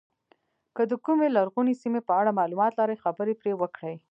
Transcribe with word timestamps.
که 0.75 0.83
د 0.91 0.93
کومې 1.05 1.27
لرغونې 1.35 1.73
سیمې 1.81 2.01
په 2.07 2.13
اړه 2.19 2.37
معلومات 2.39 2.73
لرئ 2.79 2.97
خبرې 3.03 3.33
پرې 3.41 3.53
وکړئ. 3.61 3.95